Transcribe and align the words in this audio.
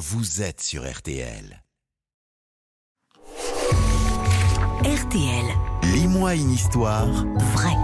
vous 0.00 0.40
êtes 0.40 0.62
sur 0.62 0.90
RTL. 0.90 1.62
RTL, 4.82 5.44
Lis-moi 5.92 6.36
une 6.36 6.52
histoire. 6.52 7.06
vrai. 7.06 7.76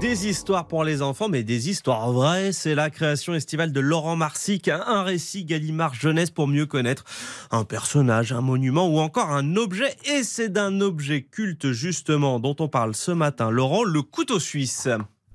Des 0.00 0.28
histoires 0.28 0.68
pour 0.68 0.84
les 0.84 1.02
enfants, 1.02 1.28
mais 1.28 1.42
des 1.42 1.68
histoires 1.68 2.12
vraies. 2.12 2.52
C'est 2.52 2.76
la 2.76 2.90
création 2.90 3.34
estivale 3.34 3.72
de 3.72 3.80
Laurent 3.80 4.14
Marsic, 4.14 4.68
un 4.68 5.02
récit 5.02 5.44
Gallimard 5.44 5.94
jeunesse 5.94 6.30
pour 6.30 6.46
mieux 6.46 6.66
connaître 6.66 7.02
un 7.50 7.64
personnage, 7.64 8.30
un 8.30 8.40
monument 8.40 8.86
ou 8.86 9.00
encore 9.00 9.32
un 9.32 9.56
objet. 9.56 9.96
Et 10.04 10.22
c'est 10.22 10.50
d'un 10.50 10.80
objet 10.80 11.22
culte 11.22 11.72
justement 11.72 12.38
dont 12.38 12.54
on 12.60 12.68
parle 12.68 12.94
ce 12.94 13.10
matin. 13.10 13.50
Laurent, 13.50 13.82
le 13.82 14.02
couteau 14.02 14.38
suisse. 14.38 14.86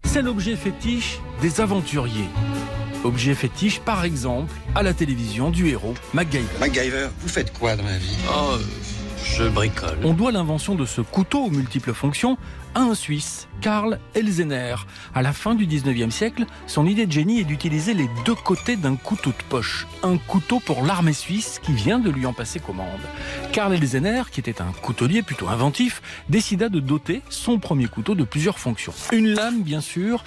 C'est 0.04 0.22
l'objet 0.22 0.56
fétiche 0.56 1.20
des 1.42 1.62
aventuriers. 1.62 2.30
Objet 3.04 3.34
fétiche, 3.34 3.80
par 3.80 4.04
exemple, 4.04 4.54
à 4.76 4.84
la 4.84 4.94
télévision 4.94 5.50
du 5.50 5.70
héros 5.70 5.94
MacGyver. 6.14 6.46
MacGyver, 6.60 7.08
vous 7.20 7.30
faites 7.30 7.58
quoi 7.58 7.76
dans 7.76 7.86
la 7.86 7.98
vie? 7.98 8.18
Oh, 8.30 8.58
On 10.04 10.14
doit 10.14 10.32
l'invention 10.32 10.76
de 10.76 10.86
ce 10.86 11.02
couteau 11.02 11.46
aux 11.46 11.50
multiples 11.50 11.94
fonctions 11.94 12.38
à 12.74 12.82
un 12.82 12.96
Suisse, 12.96 13.48
Karl 13.60 14.00
Elzener. 14.16 14.76
À 15.14 15.22
la 15.22 15.34
fin 15.34 15.56
du 15.56 15.68
19e 15.68 16.10
siècle, 16.10 16.46
son 16.68 16.86
idée 16.86 17.06
de 17.06 17.12
génie 17.12 17.40
est 17.40 17.44
d'utiliser 17.44 17.94
les 17.94 18.10
deux 18.26 18.36
côtés 18.36 18.78
d'un 18.78 18.96
couteau 18.96 19.32
de 19.32 19.44
poche. 19.50 19.88
Un 20.04 20.18
couteau 20.18 20.60
pour 20.60 20.84
l'armée 20.84 21.14
suisse 21.14 21.60
qui 21.62 21.74
vient 21.74 22.00
de 22.00 22.10
lui 22.10 22.26
en 22.26 22.34
passer 22.34 22.60
commande. 22.60 23.02
Karl 23.52 23.74
Elzener, 23.74 24.24
qui 24.32 24.40
était 24.40 24.62
un 24.62 24.72
coutelier 24.82 25.22
plutôt 25.22 25.50
inventif, 25.50 26.02
décida 26.30 26.70
de 26.70 26.80
doter 26.80 27.22
son 27.30 27.60
premier 27.60 27.88
couteau 27.88 28.16
de 28.16 28.24
plusieurs 28.24 28.60
fonctions. 28.60 28.94
Une 29.12 29.28
lame, 29.28 29.62
bien 29.62 29.82
sûr, 29.82 30.24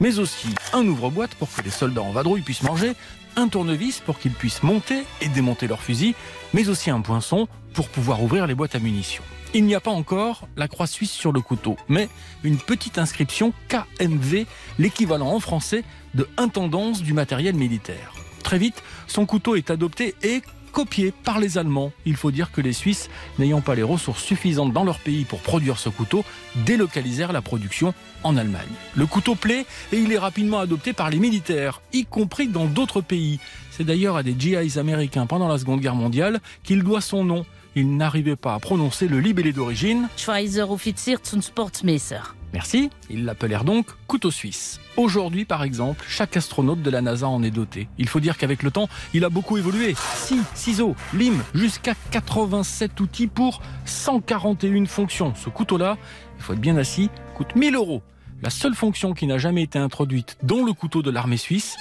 mais 0.00 0.18
aussi 0.18 0.48
un 0.72 0.86
ouvre-boîte 0.86 1.34
pour 1.34 1.52
que 1.52 1.62
les 1.62 1.70
soldats 1.70 2.02
en 2.02 2.12
vadrouille 2.12 2.42
puissent 2.42 2.62
manger, 2.62 2.92
un 3.36 3.48
tournevis 3.48 4.00
pour 4.00 4.18
qu'ils 4.18 4.32
puissent 4.32 4.62
monter 4.62 5.04
et 5.20 5.28
démonter 5.28 5.66
leurs 5.66 5.82
fusils, 5.82 6.14
mais 6.54 6.68
aussi 6.68 6.90
un 6.90 7.00
poinçon 7.00 7.48
pour 7.74 7.88
pouvoir 7.88 8.22
ouvrir 8.22 8.46
les 8.46 8.54
boîtes 8.54 8.74
à 8.74 8.78
munitions. 8.78 9.24
Il 9.54 9.64
n'y 9.64 9.74
a 9.74 9.80
pas 9.80 9.90
encore 9.90 10.48
la 10.56 10.68
croix 10.68 10.86
suisse 10.86 11.10
sur 11.10 11.32
le 11.32 11.40
couteau, 11.40 11.76
mais 11.88 12.08
une 12.42 12.58
petite 12.58 12.98
inscription 12.98 13.52
KMV, 13.68 14.46
l'équivalent 14.78 15.28
en 15.28 15.40
français 15.40 15.84
de 16.14 16.28
intendance 16.36 17.02
du 17.02 17.12
matériel 17.12 17.54
militaire. 17.54 18.12
Très 18.42 18.58
vite, 18.58 18.82
son 19.06 19.26
couteau 19.26 19.56
est 19.56 19.70
adopté 19.70 20.14
et 20.22 20.42
copié 20.76 21.10
par 21.24 21.40
les 21.40 21.56
Allemands. 21.56 21.90
Il 22.04 22.16
faut 22.16 22.30
dire 22.30 22.52
que 22.52 22.60
les 22.60 22.74
Suisses, 22.74 23.08
n'ayant 23.38 23.62
pas 23.62 23.74
les 23.74 23.82
ressources 23.82 24.22
suffisantes 24.22 24.74
dans 24.74 24.84
leur 24.84 24.98
pays 24.98 25.24
pour 25.24 25.40
produire 25.40 25.78
ce 25.78 25.88
couteau, 25.88 26.22
délocalisèrent 26.66 27.32
la 27.32 27.40
production 27.40 27.94
en 28.24 28.36
Allemagne. 28.36 28.68
Le 28.94 29.06
couteau 29.06 29.36
plaît 29.36 29.64
et 29.90 29.96
il 29.96 30.12
est 30.12 30.18
rapidement 30.18 30.58
adopté 30.58 30.92
par 30.92 31.08
les 31.08 31.18
militaires, 31.18 31.80
y 31.94 32.04
compris 32.04 32.48
dans 32.48 32.66
d'autres 32.66 33.00
pays. 33.00 33.40
C'est 33.70 33.84
d'ailleurs 33.84 34.16
à 34.16 34.22
des 34.22 34.36
GIs 34.38 34.78
américains 34.78 35.24
pendant 35.24 35.48
la 35.48 35.56
Seconde 35.56 35.80
Guerre 35.80 35.94
mondiale 35.94 36.40
qu'il 36.62 36.82
doit 36.82 37.00
son 37.00 37.24
nom. 37.24 37.46
Il 37.78 37.98
n'arrivait 37.98 38.36
pas 38.36 38.54
à 38.54 38.58
prononcer 38.58 39.06
le 39.06 39.20
libellé 39.20 39.52
d'origine. 39.52 40.08
Schweizer 40.16 40.70
Offizier 40.70 41.18
zum 41.22 41.42
Sportmesser. 41.42 42.20
Merci, 42.54 42.88
ils 43.10 43.26
l'appelèrent 43.26 43.64
donc 43.64 43.88
couteau 44.06 44.30
suisse. 44.30 44.80
Aujourd'hui, 44.96 45.44
par 45.44 45.62
exemple, 45.62 46.02
chaque 46.08 46.38
astronaute 46.38 46.80
de 46.80 46.88
la 46.88 47.02
NASA 47.02 47.28
en 47.28 47.42
est 47.42 47.50
doté. 47.50 47.86
Il 47.98 48.08
faut 48.08 48.18
dire 48.18 48.38
qu'avec 48.38 48.62
le 48.62 48.70
temps, 48.70 48.88
il 49.12 49.26
a 49.26 49.28
beaucoup 49.28 49.58
évolué. 49.58 49.94
Scie, 50.14 50.40
ciseaux, 50.54 50.96
lime, 51.12 51.42
jusqu'à 51.52 51.92
87 52.12 52.98
outils 52.98 53.26
pour 53.26 53.60
141 53.84 54.86
fonctions. 54.86 55.34
Ce 55.34 55.50
couteau-là, 55.50 55.98
il 56.38 56.42
faut 56.42 56.54
être 56.54 56.60
bien 56.60 56.78
assis, 56.78 57.10
coûte 57.34 57.56
1000 57.56 57.74
euros. 57.74 58.02
La 58.42 58.48
seule 58.48 58.74
fonction 58.74 59.12
qui 59.12 59.26
n'a 59.26 59.36
jamais 59.36 59.62
été 59.62 59.78
introduite 59.78 60.38
dans 60.42 60.64
le 60.64 60.72
couteau 60.72 61.02
de 61.02 61.10
l'armée 61.10 61.36
suisse, 61.36 61.76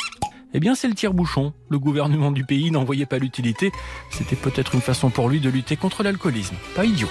eh 0.55 0.59
bien, 0.61 0.73
c'est 0.73 0.87
le 0.87 0.93
tire-bouchon. 0.93 1.53
Le 1.69 1.79
gouvernement 1.79 2.31
du 2.31 2.45
pays 2.45 2.71
n'en 2.71 2.85
voyait 2.85 3.05
pas 3.05 3.17
l'utilité. 3.17 3.73
C'était 4.09 4.37
peut-être 4.37 4.73
une 4.73 4.79
façon 4.79 5.09
pour 5.09 5.27
lui 5.27 5.41
de 5.41 5.49
lutter 5.49 5.75
contre 5.75 6.01
l'alcoolisme. 6.01 6.55
Pas 6.75 6.85
idiot. 6.85 7.09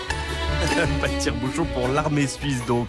Pas 1.03 1.09
de 1.09 1.19
tire-bouchon 1.19 1.67
pour 1.75 1.89
l'armée 1.89 2.27
suisse 2.27 2.65
donc. 2.67 2.89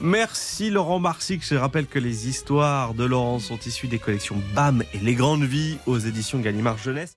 Merci 0.00 0.70
Laurent 0.70 0.98
Marsic. 0.98 1.46
Je 1.46 1.54
rappelle 1.54 1.86
que 1.86 2.00
les 2.00 2.28
histoires 2.28 2.94
de 2.94 3.04
Laurent 3.04 3.38
sont 3.38 3.58
issues 3.60 3.86
des 3.86 4.00
collections 4.00 4.42
BAM 4.56 4.82
et 4.92 4.98
Les 4.98 5.14
Grandes 5.14 5.44
Vies 5.44 5.78
aux 5.86 5.98
éditions 5.98 6.40
Gallimard 6.40 6.78
Jeunesse. 6.78 7.14